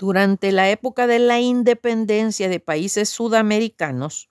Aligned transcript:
Durante 0.00 0.50
la 0.50 0.70
época 0.70 1.06
de 1.06 1.18
la 1.18 1.40
independencia 1.40 2.48
de 2.48 2.58
países 2.58 3.10
sudamericanos, 3.10 4.30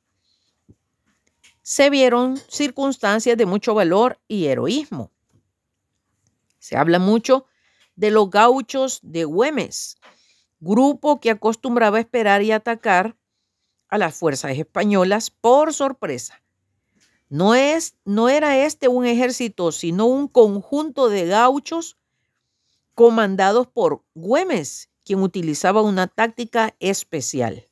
se 1.62 1.92
vieron 1.92 2.38
circunstancias 2.48 3.38
de 3.38 3.46
mucho 3.46 3.76
valor 3.76 4.20
y 4.28 4.48
heroísmo. 4.48 5.12
Se 6.58 6.76
habla 6.76 6.98
mucho 6.98 7.46
de 7.96 8.10
los 8.10 8.32
gauchos 8.32 9.00
de 9.04 9.26
Güemes, 9.26 9.98
grupo 10.60 11.20
que 11.20 11.30
acostumbraba 11.30 12.00
esperar 12.00 12.42
y 12.42 12.52
atacar 12.52 13.16
a 13.90 14.00
las 14.00 14.16
fuerzas 14.16 14.58
españolas 14.58 15.30
por 15.30 15.72
sorpresa. 15.72 16.42
No, 17.30 17.54
es, 17.54 17.96
no 18.06 18.28
era 18.28 18.58
este 18.66 18.88
un 18.88 19.06
ejército, 19.06 19.72
sino 19.72 20.08
un 20.08 20.30
conjunto 20.30 21.10
de 21.10 21.28
gauchos 21.28 22.00
comandados 22.96 23.68
por 23.68 24.04
Güemes, 24.16 24.90
quien 25.10 25.24
utilizaba 25.24 25.82
una 25.82 26.06
táctica 26.06 26.76
especial. 26.80 27.66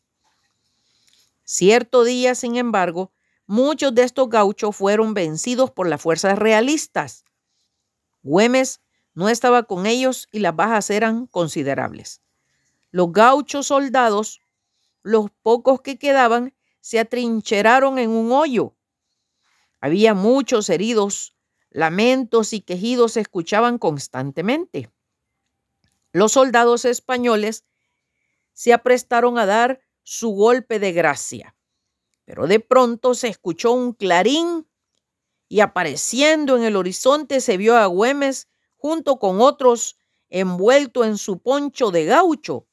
Cierto 1.43 2.03
día, 2.03 2.33
sin 2.33 2.55
embargo, 2.55 3.11
muchos 3.45 3.93
de 3.93 4.01
estos 4.01 4.27
gauchos 4.27 4.75
fueron 4.75 5.13
vencidos 5.13 5.69
por 5.69 5.87
las 5.87 6.01
fuerzas 6.01 6.39
realistas. 6.39 7.25
Güemes 8.23 8.81
no 9.13 9.29
estaba 9.29 9.61
con 9.61 9.85
ellos 9.85 10.27
y 10.31 10.39
las 10.39 10.55
bajas 10.55 10.89
eran 10.89 11.27
considerables. 11.27 12.21
Los 12.89 13.11
gauchos 13.11 13.67
soldados, 13.67 14.41
los 15.03 15.29
pocos 15.43 15.81
que 15.81 15.99
quedaban, 15.99 16.55
se 16.81 16.97
atrincheraron 16.97 17.99
en 17.99 18.09
un 18.09 18.31
hoyo. 18.31 18.73
Había 19.79 20.15
muchos 20.15 20.71
heridos, 20.71 21.35
lamentos 21.69 22.51
y 22.53 22.61
quejidos 22.61 23.11
se 23.11 23.19
escuchaban 23.19 23.77
constantemente. 23.77 24.89
Los 26.17 26.31
soldados 26.31 26.83
españoles 26.85 27.63
se 28.51 28.73
aprestaron 28.73 29.37
a 29.37 29.45
dar 29.45 29.81
su 30.01 30.31
golpe 30.31 30.79
de 30.79 30.91
gracia, 30.91 31.55
pero 32.25 32.47
de 32.47 32.59
pronto 32.59 33.13
se 33.13 33.27
escuchó 33.27 33.71
un 33.73 33.93
clarín 33.93 34.67
y 35.47 35.59
apareciendo 35.59 36.57
en 36.57 36.63
el 36.63 36.75
horizonte 36.75 37.39
se 37.39 37.57
vio 37.57 37.77
a 37.77 37.85
Güemes 37.85 38.47
junto 38.77 39.19
con 39.19 39.41
otros 39.41 39.99
envuelto 40.29 41.05
en 41.05 41.19
su 41.19 41.37
poncho 41.37 41.91
de 41.91 42.05
gaucho. 42.05 42.67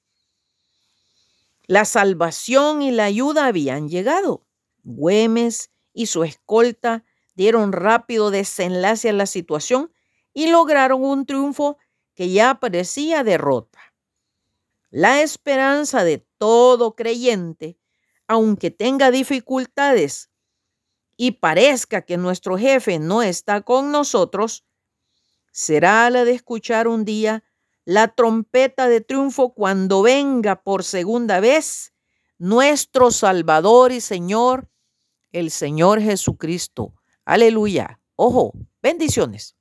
La 1.67 1.85
salvación 1.85 2.81
y 2.81 2.93
la 2.93 3.05
ayuda 3.05 3.45
habían 3.45 3.91
llegado. 3.91 4.47
Güemes 4.85 5.71
y 5.93 6.07
su 6.07 6.25
escolta 6.25 7.05
dieron 7.35 7.73
rápido 7.73 8.31
desenlace 8.31 9.11
a 9.11 9.13
la 9.13 9.27
situación 9.27 9.93
y 10.33 10.47
lograron 10.47 11.05
un 11.05 11.27
triunfo 11.27 11.77
que 12.15 12.31
ya 12.31 12.61
parecía 12.61 13.25
derrota. 13.25 13.81
La 14.91 15.23
esperanza 15.23 16.05
de 16.05 16.27
todo 16.39 16.95
creyente, 16.95 17.79
aunque 18.29 18.71
tenga 18.71 19.11
dificultades 19.11 20.31
y 21.17 21.33
parezca 21.33 22.03
que 22.03 22.17
nuestro 22.17 22.57
jefe 22.57 22.99
no 22.99 23.23
está 23.23 23.63
con 23.63 23.91
nosotros, 23.91 24.65
será 25.53 26.09
la 26.11 26.25
de 26.25 26.33
escuchar 26.33 26.89
un 26.89 27.05
día 27.05 27.45
la 27.85 28.09
trompeta 28.09 28.89
de 28.89 29.01
triunfo 29.01 29.53
cuando 29.53 30.03
venga 30.03 30.63
por 30.63 30.85
segunda 30.85 31.41
vez 31.41 31.93
nuestro 32.39 33.11
Salvador 33.11 33.93
y 33.93 34.01
Señor, 34.01 34.69
el 35.33 35.51
Señor 35.51 36.01
Jesucristo. 36.01 36.95
Aleluya. 37.25 38.01
Ojo, 38.17 38.53
bendiciones. 38.83 39.57